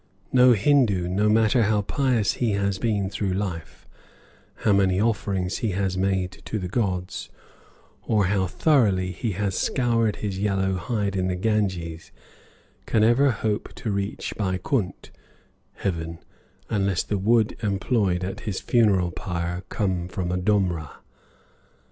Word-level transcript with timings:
No 0.33 0.53
Hindoo, 0.53 1.07
no 1.07 1.29
matter 1.29 1.61
how 1.61 1.83
pious 1.83 2.33
he 2.33 2.53
has 2.53 2.79
been 2.79 3.07
through 3.07 3.33
life, 3.33 3.87
how 4.55 4.73
many 4.73 4.99
offerings 4.99 5.59
he 5.59 5.73
has 5.73 5.95
made 5.95 6.31
to 6.45 6.57
the 6.57 6.67
gods, 6.67 7.29
or 8.01 8.25
how 8.25 8.47
thoroughly 8.47 9.11
he 9.11 9.33
has 9.33 9.55
scoured 9.55 10.15
his 10.15 10.39
yellow 10.39 10.73
hide 10.73 11.15
in 11.15 11.27
the 11.27 11.35
Ganges, 11.35 12.11
can 12.87 13.03
ever 13.03 13.29
hope 13.29 13.73
to 13.75 13.91
reach 13.91 14.33
Baikunt 14.39 15.11
(heaven) 15.73 16.17
unless 16.67 17.03
the 17.03 17.19
wood 17.19 17.55
employed 17.61 18.23
at 18.23 18.39
his 18.39 18.59
funeral 18.59 19.11
pyre 19.11 19.61
come 19.69 20.07
from 20.07 20.31
a 20.31 20.37
domra. 20.39 20.89